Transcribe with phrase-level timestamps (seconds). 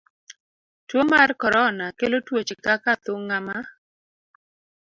[0.87, 3.57] Tuo mar korona kelo tuoche kaka athung'a ma